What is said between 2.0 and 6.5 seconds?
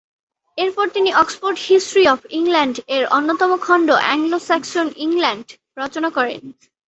Of ইংল্যান্ড"-এর অন্যতম খণ্ড "অ্যাংলো-স্যাক্সন ইংল্যান্ড" রচনা করেন।